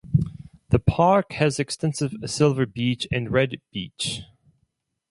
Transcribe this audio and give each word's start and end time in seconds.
The 0.69 0.79
park 0.79 1.33
has 1.33 1.59
extensive 1.59 2.15
silver 2.25 2.65
beech 2.65 3.07
and 3.11 3.29
red 3.29 3.61
beech. 3.71 4.23